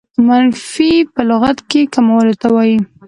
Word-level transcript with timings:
منفي 0.27 0.91
په 1.13 1.21
لغت 1.29 1.57
کښي 1.69 1.81
کمولو 1.93 2.33
ته 2.41 2.47
وايي. 2.55 2.77